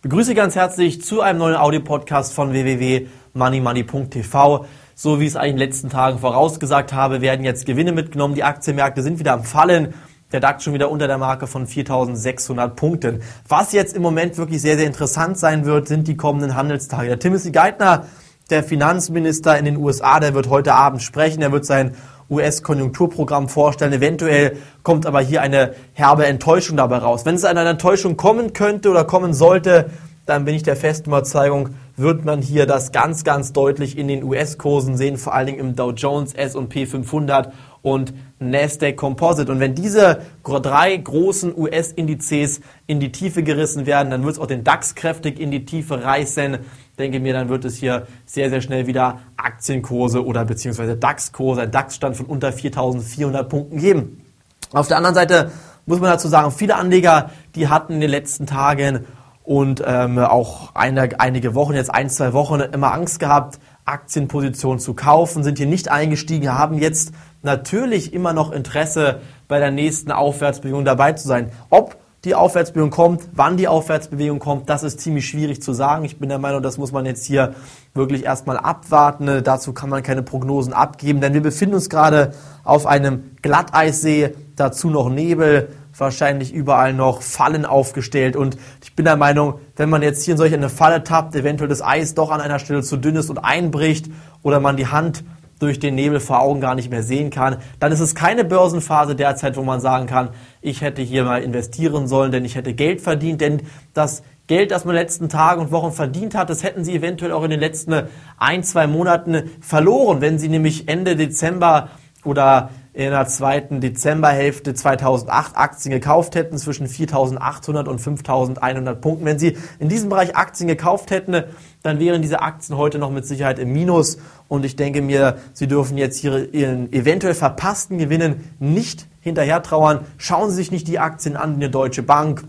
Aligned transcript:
Begrüße 0.00 0.36
ganz 0.36 0.54
herzlich 0.54 1.02
zu 1.02 1.22
einem 1.22 1.40
neuen 1.40 1.56
Audio-Podcast 1.56 2.32
von 2.32 2.52
www.moneymoney.tv. 2.52 4.64
So 4.94 5.18
wie 5.18 5.24
ich 5.24 5.30
es 5.30 5.36
eigentlich 5.36 5.50
in 5.50 5.56
den 5.56 5.66
letzten 5.66 5.88
Tagen 5.88 6.20
vorausgesagt 6.20 6.92
habe, 6.92 7.20
werden 7.20 7.44
jetzt 7.44 7.66
Gewinne 7.66 7.90
mitgenommen. 7.90 8.36
Die 8.36 8.44
Aktienmärkte 8.44 9.02
sind 9.02 9.18
wieder 9.18 9.32
am 9.32 9.42
Fallen. 9.42 9.94
Der 10.30 10.38
DAX 10.38 10.62
schon 10.62 10.72
wieder 10.72 10.92
unter 10.92 11.08
der 11.08 11.18
Marke 11.18 11.48
von 11.48 11.66
4.600 11.66 12.68
Punkten. 12.68 13.22
Was 13.48 13.72
jetzt 13.72 13.96
im 13.96 14.02
Moment 14.02 14.38
wirklich 14.38 14.62
sehr, 14.62 14.76
sehr 14.76 14.86
interessant 14.86 15.36
sein 15.36 15.64
wird, 15.64 15.88
sind 15.88 16.06
die 16.06 16.16
kommenden 16.16 16.54
Handelstage. 16.54 17.08
Der 17.08 17.18
Timothy 17.18 17.50
Geithner, 17.50 18.06
der 18.50 18.62
Finanzminister 18.62 19.58
in 19.58 19.64
den 19.64 19.76
USA, 19.76 20.20
der 20.20 20.34
wird 20.34 20.48
heute 20.48 20.74
Abend 20.74 21.02
sprechen. 21.02 21.42
Er 21.42 21.52
wird 21.52 21.66
sein 21.66 21.94
US-Konjunkturprogramm 22.30 23.48
vorstellen. 23.48 23.92
Eventuell 23.92 24.56
kommt 24.82 25.06
aber 25.06 25.20
hier 25.20 25.42
eine 25.42 25.74
herbe 25.92 26.26
Enttäuschung 26.26 26.76
dabei 26.76 26.98
raus. 26.98 27.24
Wenn 27.24 27.34
es 27.34 27.44
an 27.44 27.56
eine 27.56 27.70
Enttäuschung 27.70 28.16
kommen 28.16 28.52
könnte 28.52 28.90
oder 28.90 29.04
kommen 29.04 29.34
sollte, 29.34 29.90
dann 30.28 30.44
bin 30.44 30.54
ich 30.54 30.62
der 30.62 30.76
festen 30.76 31.08
Überzeugung, 31.08 31.70
wird 31.96 32.26
man 32.26 32.42
hier 32.42 32.66
das 32.66 32.92
ganz, 32.92 33.24
ganz 33.24 33.54
deutlich 33.54 33.96
in 33.96 34.08
den 34.08 34.22
US-Kursen 34.22 34.94
sehen, 34.98 35.16
vor 35.16 35.34
allen 35.34 35.46
Dingen 35.46 35.58
im 35.58 35.74
Dow 35.74 35.90
Jones, 35.90 36.34
S&P 36.34 36.84
500 36.84 37.50
und 37.80 38.12
Nasdaq 38.38 38.96
Composite. 38.96 39.50
Und 39.50 39.58
wenn 39.58 39.74
diese 39.74 40.20
drei 40.44 40.94
großen 40.94 41.56
US-Indizes 41.56 42.60
in 42.86 43.00
die 43.00 43.10
Tiefe 43.10 43.42
gerissen 43.42 43.86
werden, 43.86 44.10
dann 44.10 44.22
wird 44.22 44.34
es 44.34 44.38
auch 44.38 44.46
den 44.46 44.64
DAX 44.64 44.94
kräftig 44.94 45.40
in 45.40 45.50
die 45.50 45.64
Tiefe 45.64 46.04
reißen. 46.04 46.58
Denke 46.98 47.20
mir, 47.20 47.32
dann 47.32 47.48
wird 47.48 47.64
es 47.64 47.76
hier 47.76 48.06
sehr, 48.26 48.50
sehr 48.50 48.60
schnell 48.60 48.86
wieder 48.86 49.20
Aktienkurse 49.36 50.24
oder 50.24 50.44
beziehungsweise 50.44 50.96
DAX-Kurse, 50.96 51.62
ein 51.62 51.70
DAX-Stand 51.70 52.16
von 52.16 52.26
unter 52.26 52.48
4.400 52.48 53.44
Punkten 53.44 53.78
geben. 53.78 54.24
Auf 54.72 54.88
der 54.88 54.96
anderen 54.96 55.14
Seite 55.14 55.50
muss 55.86 56.00
man 56.00 56.10
dazu 56.10 56.28
sagen, 56.28 56.50
viele 56.50 56.76
Anleger, 56.76 57.30
die 57.54 57.68
hatten 57.68 57.94
in 57.94 58.00
den 58.00 58.10
letzten 58.10 58.46
Tagen 58.46 59.06
und 59.42 59.82
ähm, 59.86 60.18
auch 60.18 60.74
eine, 60.74 61.20
einige 61.20 61.54
Wochen, 61.54 61.72
jetzt 61.72 61.94
ein, 61.94 62.10
zwei 62.10 62.34
Wochen, 62.34 62.60
immer 62.60 62.92
Angst 62.92 63.18
gehabt, 63.18 63.58
Aktienpositionen 63.86 64.78
zu 64.78 64.92
kaufen, 64.92 65.42
sind 65.42 65.56
hier 65.56 65.66
nicht 65.66 65.90
eingestiegen, 65.90 66.52
haben 66.52 66.76
jetzt 66.76 67.12
natürlich 67.42 68.12
immer 68.12 68.34
noch 68.34 68.52
Interesse, 68.52 69.20
bei 69.48 69.58
der 69.58 69.70
nächsten 69.70 70.12
Aufwärtsbewegung 70.12 70.84
dabei 70.84 71.14
zu 71.14 71.26
sein. 71.26 71.50
Ob 71.70 71.96
die 72.24 72.34
Aufwärtsbewegung 72.34 72.90
kommt, 72.90 73.22
wann 73.32 73.56
die 73.56 73.68
Aufwärtsbewegung 73.68 74.40
kommt, 74.40 74.68
das 74.68 74.82
ist 74.82 75.00
ziemlich 75.00 75.28
schwierig 75.28 75.62
zu 75.62 75.72
sagen. 75.72 76.04
Ich 76.04 76.18
bin 76.18 76.28
der 76.28 76.38
Meinung, 76.38 76.62
das 76.62 76.76
muss 76.76 76.90
man 76.90 77.06
jetzt 77.06 77.24
hier 77.24 77.54
wirklich 77.94 78.24
erstmal 78.24 78.56
abwarten. 78.56 79.42
Dazu 79.44 79.72
kann 79.72 79.88
man 79.88 80.02
keine 80.02 80.22
Prognosen 80.22 80.72
abgeben, 80.72 81.20
denn 81.20 81.32
wir 81.34 81.42
befinden 81.42 81.76
uns 81.76 81.88
gerade 81.88 82.32
auf 82.64 82.86
einem 82.86 83.36
Glatteissee, 83.42 84.34
dazu 84.56 84.90
noch 84.90 85.08
Nebel, 85.08 85.68
wahrscheinlich 85.96 86.52
überall 86.52 86.92
noch 86.92 87.22
Fallen 87.22 87.64
aufgestellt 87.64 88.36
und 88.36 88.56
ich 88.82 88.94
bin 88.94 89.04
der 89.04 89.16
Meinung, 89.16 89.54
wenn 89.76 89.88
man 89.88 90.02
jetzt 90.02 90.24
hier 90.24 90.32
in 90.32 90.38
solch 90.38 90.54
eine 90.54 90.68
Falle 90.68 91.02
tappt, 91.02 91.34
eventuell 91.34 91.68
das 91.68 91.82
Eis 91.82 92.14
doch 92.14 92.30
an 92.30 92.40
einer 92.40 92.58
Stelle 92.58 92.82
zu 92.82 92.96
dünn 92.96 93.16
ist 93.16 93.30
und 93.30 93.38
einbricht 93.38 94.06
oder 94.42 94.60
man 94.60 94.76
die 94.76 94.86
Hand 94.86 95.24
durch 95.58 95.78
den 95.78 95.94
Nebel 95.94 96.20
vor 96.20 96.40
Augen 96.40 96.60
gar 96.60 96.74
nicht 96.74 96.90
mehr 96.90 97.02
sehen 97.02 97.30
kann, 97.30 97.56
dann 97.80 97.92
ist 97.92 98.00
es 98.00 98.14
keine 98.14 98.44
Börsenphase 98.44 99.16
derzeit, 99.16 99.56
wo 99.56 99.62
man 99.62 99.80
sagen 99.80 100.06
kann, 100.06 100.30
ich 100.60 100.82
hätte 100.82 101.02
hier 101.02 101.24
mal 101.24 101.42
investieren 101.42 102.06
sollen, 102.06 102.32
denn 102.32 102.44
ich 102.44 102.54
hätte 102.54 102.74
Geld 102.74 103.00
verdient, 103.00 103.40
denn 103.40 103.62
das 103.94 104.22
Geld, 104.46 104.70
das 104.70 104.84
man 104.84 104.94
in 104.94 104.96
den 104.96 105.04
letzten 105.04 105.28
Tagen 105.28 105.60
und 105.60 105.72
Wochen 105.72 105.92
verdient 105.92 106.34
hat, 106.34 106.48
das 106.48 106.62
hätten 106.62 106.82
Sie 106.82 106.94
eventuell 106.94 107.32
auch 107.32 107.44
in 107.44 107.50
den 107.50 107.60
letzten 107.60 108.08
ein, 108.38 108.62
zwei 108.64 108.86
Monaten 108.86 109.50
verloren, 109.60 110.20
wenn 110.20 110.38
Sie 110.38 110.48
nämlich 110.48 110.88
Ende 110.88 111.16
Dezember 111.16 111.90
oder 112.24 112.70
in 112.98 113.12
der 113.12 113.28
zweiten 113.28 113.80
Dezemberhälfte 113.80 114.74
2008 114.74 115.56
Aktien 115.56 115.92
gekauft 115.92 116.34
hätten 116.34 116.58
zwischen 116.58 116.88
4.800 116.88 117.86
und 117.86 118.00
5.100 118.00 118.94
Punkten. 118.96 119.24
Wenn 119.24 119.38
Sie 119.38 119.56
in 119.78 119.88
diesem 119.88 120.08
Bereich 120.08 120.34
Aktien 120.34 120.66
gekauft 120.66 121.12
hätten, 121.12 121.44
dann 121.84 122.00
wären 122.00 122.22
diese 122.22 122.42
Aktien 122.42 122.76
heute 122.76 122.98
noch 122.98 123.12
mit 123.12 123.24
Sicherheit 123.24 123.60
im 123.60 123.72
Minus. 123.72 124.18
Und 124.48 124.64
ich 124.64 124.74
denke 124.74 125.00
mir, 125.00 125.36
Sie 125.52 125.68
dürfen 125.68 125.96
jetzt 125.96 126.18
hier 126.18 126.52
Ihren 126.52 126.92
eventuell 126.92 127.34
verpassten 127.34 127.98
Gewinnen 127.98 128.50
nicht 128.58 129.06
hinterher 129.20 129.62
trauern. 129.62 130.00
Schauen 130.16 130.50
Sie 130.50 130.56
sich 130.56 130.72
nicht 130.72 130.88
die 130.88 130.98
Aktien 130.98 131.36
an, 131.36 131.52
wie 131.52 131.62
eine 131.62 131.70
Deutsche 131.70 132.02
Bank 132.02 132.42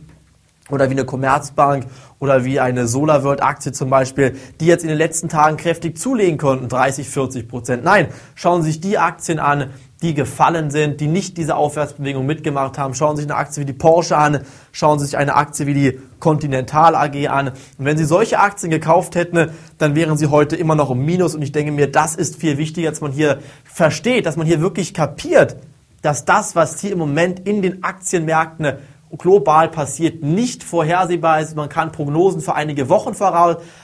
oder 0.72 0.90
wie 0.90 0.94
eine 0.94 1.06
Commerzbank 1.06 1.86
oder 2.18 2.44
wie 2.44 2.60
eine 2.60 2.88
SolarWorld 2.88 3.44
Aktie 3.44 3.72
zum 3.72 3.92
Beispiel, 3.92 4.36
die 4.60 4.66
jetzt 4.66 4.82
in 4.82 4.90
den 4.90 4.98
letzten 4.98 5.30
Tagen 5.30 5.58
kräftig 5.58 5.98
zulegen 6.00 6.40
konnten, 6.40 6.70
30, 6.70 7.08
40 7.08 7.48
Prozent. 7.48 7.84
Nein, 7.84 8.08
schauen 8.34 8.64
Sie 8.64 8.72
sich 8.72 8.82
die 8.82 8.98
Aktien 8.98 9.40
an, 9.40 9.70
die 10.02 10.14
gefallen 10.14 10.72
sind, 10.72 11.02
die 11.02 11.08
nicht 11.08 11.38
diese 11.38 11.56
Aufwärtsbewegung 11.56 12.26
mitgemacht 12.26 12.78
haben. 12.78 12.94
Schauen 12.94 13.18
Sie 13.18 13.24
sich 13.24 13.32
eine 13.32 13.40
Aktie 13.40 13.62
wie 13.62 13.66
die 13.66 13.74
Porsche 13.74 14.18
an, 14.18 14.46
schauen 14.72 14.98
Sie 14.98 15.06
sich 15.06 15.18
eine 15.18 15.36
Aktie 15.36 15.68
wie 15.68 15.74
die 15.74 16.00
Continental 16.20 16.96
AG 16.96 17.28
an. 17.28 17.50
Und 17.50 17.86
wenn 17.86 17.98
Sie 17.98 18.06
solche 18.06 18.40
Aktien 18.40 18.70
gekauft 18.70 19.16
hätten, 19.16 19.52
dann 19.78 19.96
wären 19.96 20.18
Sie 20.18 20.28
heute 20.28 20.56
immer 20.56 20.76
noch 20.76 20.90
im 20.90 21.04
Minus. 21.06 21.36
Und 21.36 21.42
ich 21.42 21.52
denke 21.52 21.72
mir, 21.72 21.92
das 21.92 22.16
ist 22.16 22.38
viel 22.38 22.58
wichtiger, 22.58 22.90
dass 22.90 23.02
man 23.02 23.12
hier 23.12 23.40
versteht, 23.66 24.26
dass 24.26 24.38
man 24.38 24.48
hier 24.48 24.62
wirklich 24.62 24.94
kapiert, 24.94 25.58
dass 26.02 26.24
das, 26.24 26.56
was 26.56 26.80
hier 26.80 26.94
im 26.94 27.00
Moment 27.00 27.46
in 27.46 27.62
den 27.62 27.84
Aktienmärkten 27.84 28.78
global 29.18 29.70
passiert, 29.70 30.24
nicht 30.24 30.64
vorhersehbar 30.64 31.42
ist. 31.42 31.56
Man 31.56 31.70
kann 31.70 31.92
Prognosen 31.92 32.42
für 32.42 32.56
einige 32.56 32.90
Wochen 32.90 33.14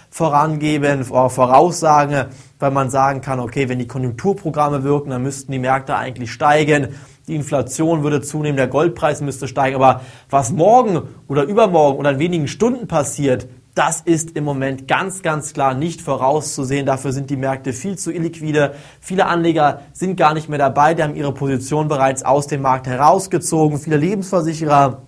vorangeben, 0.10 1.04
voraussagen, 1.04 2.26
weil 2.60 2.72
man 2.72 2.90
sagen 2.90 3.22
kann, 3.22 3.40
okay, 3.40 3.68
wenn 3.68 3.80
die 3.80 3.88
Konjunkturprogramme 3.88 4.84
wirken, 4.84 5.10
dann 5.10 5.24
müssten 5.24 5.52
die 5.52 5.60
Märkte 5.60 5.96
eigentlich 5.96 6.32
steigen. 6.32 6.90
Die 7.28 7.36
Inflation 7.36 8.04
würde 8.04 8.22
zunehmen, 8.22 8.56
der 8.56 8.68
Goldpreis 8.68 9.22
müsste 9.22 9.48
steigen. 9.48 9.76
Aber 9.76 10.02
was 10.30 10.52
morgen 10.52 11.02
oder 11.28 11.44
übermorgen 11.44 11.98
oder 11.98 12.12
in 12.12 12.20
wenigen 12.20 12.48
Stunden 12.48 12.88
passiert, 12.88 13.48
das 13.74 14.00
ist 14.00 14.38
im 14.38 14.46
Moment 14.46 14.88
ganz, 14.88 15.22
ganz 15.22 15.52
klar 15.52 15.74
nicht 15.74 16.02
vorauszusehen. 16.02 16.86
Dafür 16.86 17.12
sind 17.12 17.30
die 17.30 17.36
Märkte 17.36 17.74
viel 17.74 17.98
zu 17.98 18.10
illiquide. 18.12 18.76
Viele 19.02 19.26
Anleger 19.26 19.82
sind 19.92 20.16
gar 20.16 20.34
nicht 20.34 20.48
mehr 20.48 20.60
dabei. 20.60 20.94
Die 20.94 21.04
haben 21.04 21.16
ihre 21.16 21.34
Position 21.34 21.90
bereits 21.90 22.24
aus 22.24 22.48
dem 22.48 22.62
Markt 22.62 22.88
herausgezogen. 22.88 23.80
Viele 23.80 23.98
Lebensversicherer 23.98 25.02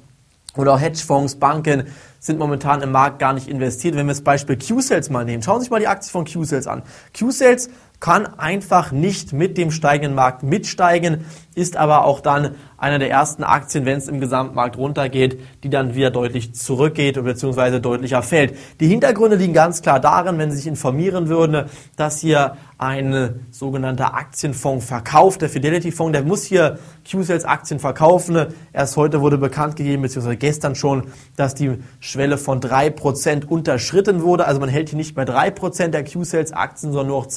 oder 0.57 0.73
auch 0.73 0.79
Hedgefonds, 0.79 1.35
Banken 1.35 1.83
sind 2.19 2.39
momentan 2.39 2.81
im 2.81 2.91
Markt 2.91 3.19
gar 3.19 3.33
nicht 3.33 3.47
investiert. 3.47 3.95
Wenn 3.95 4.07
wir 4.07 4.13
das 4.13 4.21
Beispiel 4.21 4.57
Q-Sales 4.57 5.09
mal 5.09 5.25
nehmen, 5.25 5.43
schauen 5.43 5.59
Sie 5.59 5.65
sich 5.65 5.71
mal 5.71 5.79
die 5.79 5.87
Aktie 5.87 6.11
von 6.11 6.25
Q-Sales 6.25 6.67
an. 6.67 6.83
Q-Sales 7.17 7.69
kann 7.99 8.25
einfach 8.37 8.91
nicht 8.91 9.33
mit 9.33 9.57
dem 9.57 9.71
steigenden 9.71 10.15
Markt 10.15 10.43
mitsteigen, 10.43 11.25
ist 11.55 11.77
aber 11.77 12.05
auch 12.05 12.19
dann 12.19 12.55
einer 12.77 12.99
der 12.99 13.09
ersten 13.09 13.43
Aktien, 13.43 13.85
wenn 13.85 13.97
es 13.97 14.07
im 14.07 14.19
Gesamtmarkt 14.19 14.77
runtergeht, 14.77 15.39
die 15.63 15.69
dann 15.71 15.95
wieder 15.95 16.11
deutlich 16.11 16.53
zurückgeht 16.53 17.21
bzw. 17.23 17.79
deutlicher 17.79 18.21
fällt. 18.21 18.55
Die 18.79 18.87
Hintergründe 18.87 19.35
liegen 19.35 19.53
ganz 19.53 19.81
klar 19.81 19.99
darin, 19.99 20.37
wenn 20.37 20.51
Sie 20.51 20.57
sich 20.57 20.67
informieren 20.67 21.27
würden, 21.27 21.65
dass 21.95 22.19
hier 22.19 22.57
ein 22.77 23.47
sogenannter 23.49 24.13
Aktienfonds 24.13 24.85
verkauft, 24.85 25.41
der 25.41 25.49
Fidelity 25.49 25.91
Fonds, 25.91 26.15
der 26.15 26.23
muss 26.23 26.43
hier 26.43 26.77
Q-Sales 27.09 27.45
Aktien 27.45 27.79
verkaufen. 27.79 28.45
Erst 28.71 28.95
heute 28.97 29.21
wurde 29.21 29.39
bekannt 29.39 29.75
gegeben, 29.75 30.03
beziehungsweise 30.03 30.37
gestern 30.37 30.75
schon, 30.75 31.05
dass 31.35 31.55
die 31.55 31.79
Schwelle 31.99 32.37
von 32.37 32.59
3% 32.61 33.47
unterschritten 33.47 34.21
wurde. 34.21 34.45
Also 34.45 34.59
man 34.59 34.69
hält 34.69 34.89
hier 34.89 34.97
nicht 34.97 35.15
mehr 35.15 35.25
3% 35.25 35.87
der 35.87 36.03
Q-Sales 36.03 36.53
Aktien, 36.53 36.91
sondern 36.91 37.07
nur 37.07 37.21
noch 37.21 37.27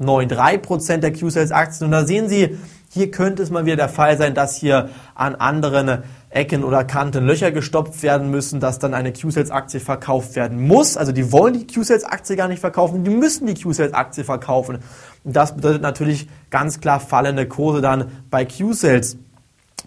2,93% 0.00 0.98
der 0.98 1.12
Q-Sales 1.12 1.52
Aktien. 1.52 1.86
Und 1.86 1.92
da 1.92 2.04
sehen 2.04 2.28
Sie, 2.28 2.58
hier 2.90 3.10
könnte 3.10 3.42
es 3.42 3.50
mal 3.50 3.64
wieder 3.64 3.76
der 3.76 3.88
Fall 3.88 4.18
sein, 4.18 4.34
dass 4.34 4.56
hier 4.56 4.90
an 5.14 5.34
anderen 5.34 6.02
Ecken 6.28 6.62
oder 6.62 6.84
Kanten 6.84 7.26
Löcher 7.26 7.50
gestopft 7.50 8.02
werden 8.02 8.30
müssen, 8.30 8.60
dass 8.60 8.78
dann 8.78 8.94
eine 8.94 9.12
Q-Sales-Aktie 9.12 9.80
verkauft 9.80 10.36
werden 10.36 10.66
muss. 10.66 10.96
Also 10.96 11.12
die 11.12 11.32
wollen 11.32 11.54
die 11.54 11.66
Q-Sales-Aktie 11.66 12.36
gar 12.36 12.48
nicht 12.48 12.60
verkaufen, 12.60 13.04
die 13.04 13.10
müssen 13.10 13.46
die 13.46 13.54
Q-Sales-Aktie 13.54 14.24
verkaufen. 14.24 14.78
Und 15.24 15.36
das 15.36 15.54
bedeutet 15.54 15.82
natürlich 15.82 16.28
ganz 16.50 16.80
klar 16.80 17.00
fallende 17.00 17.46
Kurse 17.46 17.80
dann 17.80 18.10
bei 18.30 18.44
Q-Sales. 18.44 19.16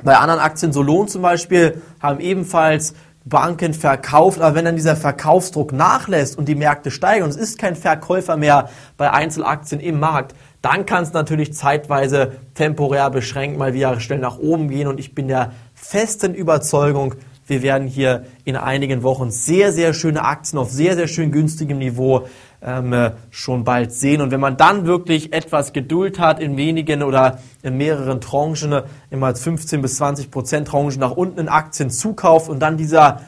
Bei 0.03 0.17
anderen 0.17 0.41
Aktien, 0.41 0.73
so 0.73 0.81
Lohn 0.81 1.07
zum 1.07 1.21
Beispiel, 1.21 1.81
haben 2.01 2.19
ebenfalls 2.19 2.95
Banken 3.27 3.73
verkauft, 3.73 4.39
aber 4.39 4.55
wenn 4.55 4.65
dann 4.65 4.75
dieser 4.75 4.95
Verkaufsdruck 4.95 5.73
nachlässt 5.73 6.37
und 6.37 6.47
die 6.47 6.53
Märkte 6.53 6.91
steigen 6.91 7.23
und 7.23 7.31
es 7.31 7.35
ist 7.35 7.57
kein 7.57 7.75
Verkäufer 7.75 8.37
mehr 8.37 8.69
bei 8.97 9.11
Einzelaktien 9.11 9.81
im 9.81 9.99
Markt, 9.99 10.35
dann 10.61 10.85
kann 10.85 11.03
es 11.03 11.13
natürlich 11.13 11.53
zeitweise 11.53 12.33
temporär 12.53 13.09
beschränkt 13.09 13.57
mal 13.57 13.73
wieder 13.73 13.99
schnell 13.99 14.19
nach 14.19 14.37
oben 14.37 14.69
gehen. 14.69 14.87
Und 14.87 14.99
ich 14.99 15.15
bin 15.15 15.27
der 15.27 15.53
festen 15.73 16.35
Überzeugung, 16.35 17.15
wir 17.47 17.61
werden 17.63 17.87
hier 17.87 18.25
in 18.43 18.55
einigen 18.55 19.01
Wochen 19.03 19.31
sehr, 19.31 19.71
sehr 19.71 19.93
schöne 19.93 20.23
Aktien 20.23 20.59
auf 20.59 20.71
sehr, 20.71 20.95
sehr 20.95 21.07
schön 21.07 21.31
günstigem 21.31 21.79
Niveau 21.79 22.27
ähm, 22.65 22.91
äh, 22.93 23.11
schon 23.29 23.63
bald 23.63 23.93
sehen. 23.93 24.21
Und 24.21 24.31
wenn 24.31 24.39
man 24.39 24.57
dann 24.57 24.87
wirklich 24.87 25.31
etwas 25.31 25.71
Geduld 25.71 26.19
hat, 26.19 26.39
in 26.39 26.57
wenigen 26.57 27.03
oder 27.03 27.39
in 27.61 27.77
mehreren 27.77 28.19
Tranchen, 28.19 28.81
immer 29.11 29.35
15 29.35 29.81
bis 29.81 29.97
20 29.97 30.31
Prozent 30.31 30.67
Tranchen 30.67 30.99
nach 30.99 31.11
unten 31.11 31.39
in 31.39 31.47
Aktien 31.47 31.91
zukauft 31.91 32.49
und 32.49 32.59
dann 32.59 32.77
dieser 32.77 33.21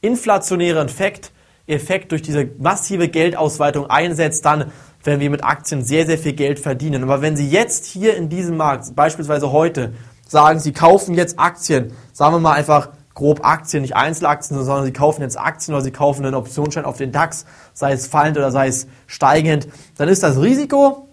inflationäre 0.00 0.80
Effekt, 0.84 1.32
Effekt 1.66 2.12
durch 2.12 2.22
diese 2.22 2.48
massive 2.58 3.08
Geldausweitung 3.08 3.88
einsetzt, 3.90 4.44
dann 4.44 4.70
werden 5.02 5.20
wir 5.20 5.30
mit 5.30 5.44
Aktien 5.44 5.82
sehr, 5.82 6.06
sehr 6.06 6.18
viel 6.18 6.34
Geld 6.34 6.60
verdienen. 6.60 7.02
Aber 7.02 7.20
wenn 7.20 7.36
Sie 7.36 7.48
jetzt 7.48 7.86
hier 7.86 8.16
in 8.16 8.28
diesem 8.28 8.56
Markt, 8.56 8.94
beispielsweise 8.94 9.50
heute, 9.50 9.92
sagen, 10.26 10.60
Sie 10.60 10.72
kaufen 10.72 11.14
jetzt 11.14 11.38
Aktien, 11.38 11.92
sagen 12.12 12.34
wir 12.34 12.40
mal 12.40 12.52
einfach 12.52 12.90
grob 13.14 13.44
Aktien, 13.44 13.82
nicht 13.82 13.96
Einzelaktien, 13.96 14.62
sondern 14.62 14.84
sie 14.84 14.92
kaufen 14.92 15.22
jetzt 15.22 15.38
Aktien 15.38 15.74
oder 15.74 15.84
sie 15.84 15.92
kaufen 15.92 16.26
einen 16.26 16.34
Optionsschein 16.34 16.84
auf 16.84 16.96
den 16.96 17.12
DAX, 17.12 17.46
sei 17.72 17.92
es 17.92 18.06
fallend 18.06 18.36
oder 18.36 18.50
sei 18.50 18.66
es 18.66 18.88
steigend, 19.06 19.68
dann 19.96 20.08
ist 20.08 20.22
das 20.22 20.40
Risiko, 20.40 21.08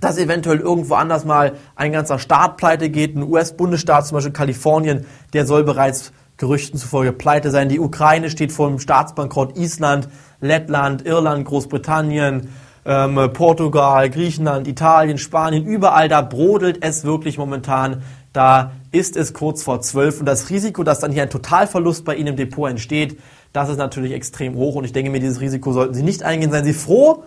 dass 0.00 0.18
eventuell 0.18 0.60
irgendwo 0.60 0.94
anders 0.94 1.24
mal 1.24 1.54
ein 1.74 1.92
ganzer 1.92 2.18
Staat 2.18 2.56
pleite 2.56 2.90
geht, 2.90 3.16
ein 3.16 3.22
US-Bundesstaat, 3.22 4.06
zum 4.06 4.16
Beispiel 4.16 4.32
Kalifornien, 4.32 5.06
der 5.32 5.46
soll 5.46 5.64
bereits 5.64 6.12
Gerüchten 6.38 6.78
zufolge 6.78 7.12
pleite 7.12 7.50
sein. 7.50 7.70
Die 7.70 7.80
Ukraine 7.80 8.28
steht 8.28 8.52
vor 8.52 8.68
dem 8.68 8.78
Staatsbankrott, 8.78 9.56
Island, 9.56 10.08
Lettland, 10.40 11.06
Irland, 11.06 11.46
Großbritannien, 11.46 12.50
ähm, 12.84 13.30
Portugal, 13.32 14.10
Griechenland, 14.10 14.68
Italien, 14.68 15.16
Spanien, 15.18 15.64
überall 15.64 16.08
da 16.08 16.20
brodelt 16.20 16.84
es 16.84 17.04
wirklich 17.04 17.38
momentan. 17.38 18.02
Da 18.36 18.72
ist 18.92 19.16
es 19.16 19.32
kurz 19.32 19.62
vor 19.62 19.80
zwölf 19.80 20.20
und 20.20 20.26
das 20.26 20.50
Risiko, 20.50 20.84
dass 20.84 20.98
dann 20.98 21.10
hier 21.10 21.22
ein 21.22 21.30
Totalverlust 21.30 22.04
bei 22.04 22.16
Ihnen 22.16 22.28
im 22.28 22.36
Depot 22.36 22.68
entsteht, 22.68 23.18
das 23.54 23.70
ist 23.70 23.78
natürlich 23.78 24.12
extrem 24.12 24.56
hoch 24.56 24.74
und 24.74 24.84
ich 24.84 24.92
denke 24.92 25.10
mir, 25.10 25.20
dieses 25.20 25.40
Risiko 25.40 25.72
sollten 25.72 25.94
Sie 25.94 26.02
nicht 26.02 26.22
eingehen. 26.22 26.50
Seien 26.50 26.66
Sie 26.66 26.74
froh, 26.74 27.24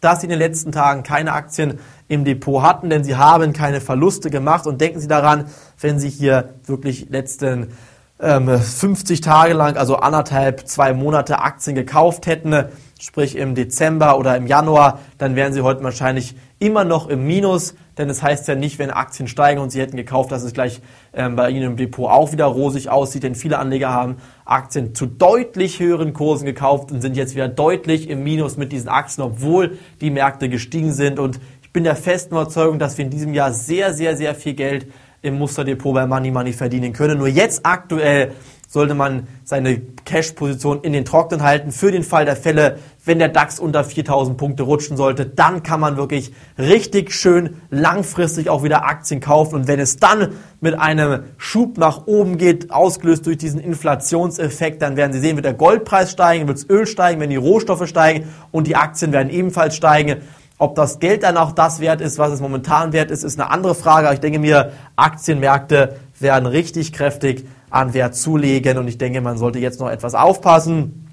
dass 0.00 0.22
Sie 0.22 0.26
in 0.26 0.30
den 0.30 0.38
letzten 0.38 0.72
Tagen 0.72 1.02
keine 1.02 1.34
Aktien 1.34 1.78
im 2.08 2.24
Depot 2.24 2.62
hatten, 2.62 2.88
denn 2.88 3.04
Sie 3.04 3.16
haben 3.16 3.52
keine 3.52 3.82
Verluste 3.82 4.30
gemacht 4.30 4.66
und 4.66 4.80
denken 4.80 4.98
Sie 4.98 5.08
daran, 5.08 5.44
wenn 5.78 5.98
Sie 5.98 6.08
hier 6.08 6.54
wirklich 6.64 7.10
letzten 7.10 7.72
50 8.18 9.18
ähm, 9.18 9.22
Tage 9.22 9.52
lang, 9.52 9.76
also 9.76 9.96
anderthalb, 9.96 10.66
zwei 10.66 10.94
Monate 10.94 11.40
Aktien 11.40 11.76
gekauft 11.76 12.26
hätten, 12.26 12.54
sprich 12.98 13.36
im 13.36 13.54
Dezember 13.54 14.18
oder 14.18 14.36
im 14.36 14.46
Januar, 14.46 15.00
dann 15.18 15.36
wären 15.36 15.52
sie 15.52 15.60
heute 15.60 15.84
wahrscheinlich 15.84 16.34
immer 16.58 16.84
noch 16.84 17.08
im 17.08 17.26
Minus, 17.26 17.74
denn 17.98 18.08
es 18.08 18.18
das 18.18 18.22
heißt 18.22 18.48
ja 18.48 18.54
nicht, 18.54 18.78
wenn 18.78 18.90
Aktien 18.90 19.28
steigen 19.28 19.60
und 19.60 19.70
sie 19.70 19.80
hätten 19.80 19.96
gekauft, 19.98 20.32
dass 20.32 20.42
es 20.42 20.54
gleich 20.54 20.80
ähm, 21.12 21.36
bei 21.36 21.50
ihnen 21.50 21.72
im 21.72 21.76
Depot 21.76 22.10
auch 22.10 22.32
wieder 22.32 22.46
rosig 22.46 22.88
aussieht, 22.88 23.22
denn 23.22 23.34
viele 23.34 23.58
Anleger 23.58 23.92
haben 23.92 24.16
Aktien 24.46 24.94
zu 24.94 25.04
deutlich 25.04 25.80
höheren 25.80 26.14
Kursen 26.14 26.46
gekauft 26.46 26.90
und 26.90 27.02
sind 27.02 27.16
jetzt 27.16 27.34
wieder 27.34 27.48
deutlich 27.48 28.08
im 28.08 28.24
Minus 28.24 28.56
mit 28.56 28.72
diesen 28.72 28.88
Aktien, 28.88 29.24
obwohl 29.24 29.78
die 30.00 30.10
Märkte 30.10 30.48
gestiegen 30.48 30.92
sind. 30.92 31.18
Und 31.18 31.38
ich 31.62 31.72
bin 31.72 31.84
der 31.84 31.96
festen 31.96 32.34
Überzeugung, 32.34 32.78
dass 32.78 32.96
wir 32.96 33.04
in 33.04 33.10
diesem 33.10 33.34
Jahr 33.34 33.52
sehr, 33.52 33.92
sehr, 33.92 34.16
sehr 34.16 34.34
viel 34.34 34.54
Geld 34.54 34.86
im 35.22 35.38
Musterdepot 35.38 35.94
bei 35.94 36.06
Money 36.06 36.30
Money 36.30 36.52
verdienen 36.52 36.92
können. 36.92 37.18
Nur 37.18 37.28
jetzt 37.28 37.64
aktuell 37.64 38.32
sollte 38.68 38.94
man 38.94 39.28
seine 39.44 39.80
Cash-Position 40.04 40.82
in 40.82 40.92
den 40.92 41.04
Trocknen 41.04 41.42
halten 41.42 41.70
für 41.70 41.92
den 41.92 42.02
Fall 42.02 42.24
der 42.24 42.36
Fälle, 42.36 42.78
wenn 43.04 43.20
der 43.20 43.28
DAX 43.28 43.60
unter 43.60 43.84
4000 43.84 44.36
Punkte 44.36 44.64
rutschen 44.64 44.96
sollte, 44.96 45.24
dann 45.24 45.62
kann 45.62 45.78
man 45.78 45.96
wirklich 45.96 46.32
richtig 46.58 47.12
schön 47.12 47.60
langfristig 47.70 48.50
auch 48.50 48.64
wieder 48.64 48.84
Aktien 48.84 49.20
kaufen 49.20 49.54
und 49.54 49.68
wenn 49.68 49.78
es 49.78 49.96
dann 49.96 50.32
mit 50.60 50.78
einem 50.78 51.22
Schub 51.36 51.78
nach 51.78 52.06
oben 52.06 52.38
geht, 52.38 52.72
ausgelöst 52.72 53.26
durch 53.26 53.38
diesen 53.38 53.60
Inflationseffekt, 53.60 54.82
dann 54.82 54.96
werden 54.96 55.12
Sie 55.12 55.20
sehen, 55.20 55.36
wird 55.36 55.46
der 55.46 55.54
Goldpreis 55.54 56.10
steigen, 56.10 56.48
wird 56.48 56.58
das 56.58 56.68
Öl 56.68 56.86
steigen, 56.86 57.20
wenn 57.20 57.30
die 57.30 57.36
Rohstoffe 57.36 57.86
steigen 57.86 58.28
und 58.50 58.66
die 58.66 58.74
Aktien 58.74 59.12
werden 59.12 59.30
ebenfalls 59.30 59.76
steigen. 59.76 60.22
Ob 60.58 60.74
das 60.74 60.98
Geld 61.00 61.22
dann 61.22 61.36
auch 61.36 61.52
das 61.52 61.80
wert 61.80 62.00
ist, 62.00 62.18
was 62.18 62.32
es 62.32 62.40
momentan 62.40 62.92
wert 62.92 63.10
ist, 63.10 63.24
ist 63.24 63.38
eine 63.38 63.50
andere 63.50 63.74
Frage. 63.74 64.06
Aber 64.06 64.14
ich 64.14 64.20
denke 64.20 64.38
mir, 64.38 64.72
Aktienmärkte 64.96 65.96
werden 66.18 66.46
richtig 66.46 66.92
kräftig 66.92 67.46
an 67.68 67.92
Wert 67.92 68.14
zulegen 68.14 68.78
und 68.78 68.88
ich 68.88 68.96
denke, 68.96 69.20
man 69.20 69.36
sollte 69.36 69.58
jetzt 69.58 69.80
noch 69.80 69.90
etwas 69.90 70.14
aufpassen. 70.14 71.08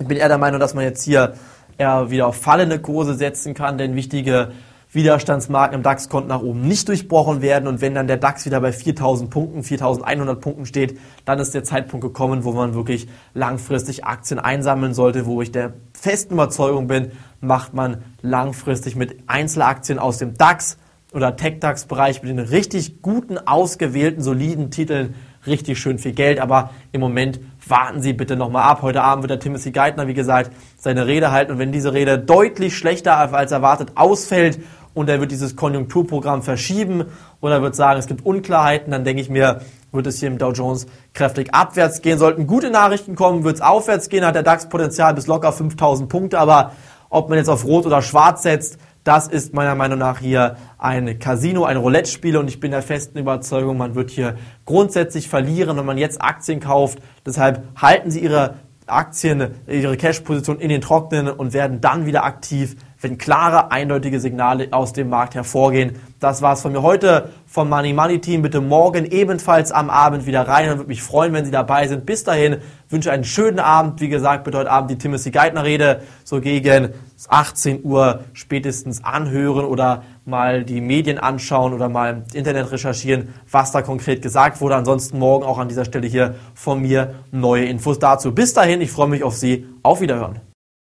Ich 0.00 0.06
bin 0.06 0.16
eher 0.16 0.28
der 0.28 0.38
Meinung, 0.38 0.58
dass 0.58 0.74
man 0.74 0.84
jetzt 0.84 1.02
hier 1.02 1.34
eher 1.76 2.10
wieder 2.10 2.26
auf 2.26 2.36
fallende 2.36 2.80
Kurse 2.80 3.14
setzen 3.14 3.54
kann, 3.54 3.78
denn 3.78 3.94
wichtige 3.94 4.50
Widerstandsmarken 4.90 5.76
im 5.76 5.82
DAX 5.82 6.08
konnten 6.08 6.30
nach 6.30 6.40
oben 6.40 6.62
nicht 6.62 6.88
durchbrochen 6.88 7.42
werden 7.42 7.68
und 7.68 7.82
wenn 7.82 7.94
dann 7.94 8.06
der 8.06 8.16
DAX 8.16 8.46
wieder 8.46 8.60
bei 8.60 8.72
4000 8.72 9.28
Punkten, 9.28 9.62
4100 9.62 10.40
Punkten 10.40 10.64
steht, 10.64 10.98
dann 11.26 11.38
ist 11.38 11.52
der 11.54 11.62
Zeitpunkt 11.62 12.04
gekommen, 12.04 12.44
wo 12.44 12.52
man 12.52 12.74
wirklich 12.74 13.06
langfristig 13.34 14.04
Aktien 14.04 14.40
einsammeln 14.40 14.94
sollte, 14.94 15.26
wo 15.26 15.42
ich 15.42 15.52
der 15.52 15.74
festen 15.92 16.34
Überzeugung 16.34 16.86
bin, 16.86 17.12
macht 17.40 17.74
man 17.74 18.02
langfristig 18.22 18.96
mit 18.96 19.18
Einzelaktien 19.26 19.98
aus 19.98 20.16
dem 20.16 20.34
DAX 20.38 20.78
oder 21.12 21.36
Tech-DAX-Bereich 21.36 22.22
mit 22.22 22.30
den 22.30 22.38
richtig 22.38 23.00
guten, 23.02 23.38
ausgewählten, 23.38 24.22
soliden 24.22 24.70
Titeln 24.70 25.14
richtig 25.46 25.78
schön 25.78 25.98
viel 25.98 26.12
Geld. 26.12 26.38
Aber 26.38 26.70
im 26.92 27.00
Moment 27.00 27.40
warten 27.66 28.02
Sie 28.02 28.12
bitte 28.12 28.36
nochmal 28.36 28.64
ab. 28.64 28.82
Heute 28.82 29.02
Abend 29.02 29.22
wird 29.22 29.30
der 29.30 29.40
Timothy 29.40 29.70
Geithner, 29.70 30.06
wie 30.06 30.14
gesagt, 30.14 30.50
seine 30.76 31.06
Rede 31.06 31.30
halten. 31.30 31.52
Und 31.52 31.58
wenn 31.58 31.72
diese 31.72 31.92
Rede 31.92 32.18
deutlich 32.18 32.76
schlechter 32.76 33.16
als 33.16 33.52
erwartet 33.52 33.92
ausfällt 33.94 34.60
und 34.98 35.08
er 35.08 35.20
wird 35.20 35.30
dieses 35.30 35.54
Konjunkturprogramm 35.54 36.42
verschieben 36.42 37.04
oder 37.40 37.62
wird 37.62 37.76
sagen, 37.76 38.00
es 38.00 38.06
gibt 38.06 38.26
Unklarheiten, 38.26 38.90
dann 38.90 39.04
denke 39.04 39.22
ich 39.22 39.30
mir, 39.30 39.60
wird 39.92 40.06
es 40.08 40.18
hier 40.18 40.28
im 40.28 40.38
Dow 40.38 40.50
Jones 40.50 40.86
kräftig 41.14 41.54
abwärts 41.54 42.02
gehen. 42.02 42.18
Sollten 42.18 42.48
gute 42.48 42.70
Nachrichten 42.70 43.14
kommen, 43.14 43.44
wird 43.44 43.56
es 43.56 43.62
aufwärts 43.62 44.08
gehen, 44.08 44.26
hat 44.26 44.34
der 44.34 44.42
DAX 44.42 44.68
Potenzial 44.68 45.14
bis 45.14 45.28
locker 45.28 45.52
5000 45.52 46.08
Punkte, 46.08 46.38
aber 46.38 46.72
ob 47.10 47.28
man 47.28 47.38
jetzt 47.38 47.48
auf 47.48 47.64
Rot 47.64 47.86
oder 47.86 48.02
Schwarz 48.02 48.42
setzt, 48.42 48.78
das 49.04 49.28
ist 49.28 49.54
meiner 49.54 49.76
Meinung 49.76 50.00
nach 50.00 50.18
hier 50.18 50.56
ein 50.76 51.20
Casino, 51.20 51.64
ein 51.64 51.76
Roulette-Spiel 51.76 52.36
und 52.36 52.48
ich 52.48 52.58
bin 52.58 52.72
der 52.72 52.82
festen 52.82 53.18
Überzeugung, 53.18 53.78
man 53.78 53.94
wird 53.94 54.10
hier 54.10 54.36
grundsätzlich 54.66 55.28
verlieren, 55.28 55.76
wenn 55.78 55.86
man 55.86 55.96
jetzt 55.96 56.20
Aktien 56.20 56.58
kauft. 56.58 56.98
Deshalb 57.24 57.62
halten 57.80 58.10
Sie 58.10 58.18
Ihre 58.18 58.56
Aktien, 58.88 59.54
Ihre 59.68 59.96
Cash-Position 59.96 60.58
in 60.58 60.68
den 60.68 60.80
Trocknen 60.80 61.30
und 61.30 61.52
werden 61.52 61.80
dann 61.80 62.04
wieder 62.04 62.24
aktiv, 62.24 62.76
wenn 63.00 63.16
klare, 63.16 63.70
eindeutige 63.70 64.18
Signale 64.20 64.68
aus 64.72 64.92
dem 64.92 65.08
Markt 65.08 65.34
hervorgehen. 65.34 65.96
Das 66.18 66.42
war's 66.42 66.62
von 66.62 66.72
mir 66.72 66.82
heute 66.82 67.30
vom 67.46 67.68
Money 67.68 67.92
Money 67.92 68.20
Team. 68.20 68.42
Bitte 68.42 68.60
morgen 68.60 69.04
ebenfalls 69.04 69.70
am 69.70 69.88
Abend 69.88 70.26
wieder 70.26 70.48
rein 70.48 70.70
und 70.70 70.78
würde 70.78 70.88
mich 70.88 71.02
freuen, 71.02 71.32
wenn 71.32 71.44
Sie 71.44 71.52
dabei 71.52 71.86
sind. 71.86 72.06
Bis 72.06 72.24
dahin 72.24 72.56
wünsche 72.88 73.12
einen 73.12 73.24
schönen 73.24 73.60
Abend. 73.60 74.00
Wie 74.00 74.08
gesagt, 74.08 74.44
bitte 74.44 74.58
heute 74.58 74.70
Abend 74.70 74.90
die 74.90 74.98
Timothy 74.98 75.30
Geithner 75.30 75.64
Rede 75.64 76.02
so 76.24 76.40
gegen 76.40 76.90
18 77.28 77.84
Uhr 77.84 78.24
spätestens 78.32 79.04
anhören 79.04 79.64
oder 79.64 80.02
mal 80.24 80.64
die 80.64 80.80
Medien 80.80 81.18
anschauen 81.18 81.72
oder 81.72 81.88
mal 81.88 82.10
im 82.10 82.36
Internet 82.36 82.72
recherchieren, 82.72 83.34
was 83.50 83.70
da 83.70 83.82
konkret 83.82 84.22
gesagt 84.22 84.60
wurde. 84.60 84.74
Ansonsten 84.74 85.18
morgen 85.18 85.44
auch 85.44 85.58
an 85.58 85.68
dieser 85.68 85.84
Stelle 85.84 86.08
hier 86.08 86.34
von 86.54 86.82
mir 86.82 87.14
neue 87.30 87.66
Infos 87.66 87.98
dazu. 87.98 88.32
Bis 88.32 88.54
dahin, 88.54 88.80
ich 88.80 88.90
freue 88.90 89.08
mich 89.08 89.22
auf 89.22 89.36
Sie. 89.36 89.66
Auf 89.82 90.00
Wiederhören. 90.00 90.47